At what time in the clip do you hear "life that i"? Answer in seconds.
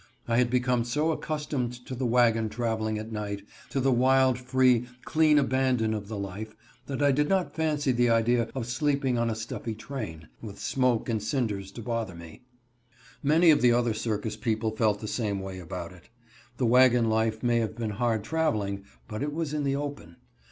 6.17-7.11